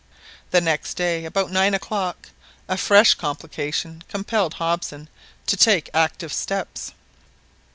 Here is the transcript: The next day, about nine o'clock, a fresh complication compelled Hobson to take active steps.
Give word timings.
The 0.49 0.61
next 0.61 0.95
day, 0.95 1.25
about 1.25 1.51
nine 1.51 1.75
o'clock, 1.75 2.29
a 2.67 2.75
fresh 2.75 3.13
complication 3.13 4.03
compelled 4.09 4.55
Hobson 4.55 5.09
to 5.45 5.55
take 5.55 5.91
active 5.93 6.33
steps. 6.33 6.93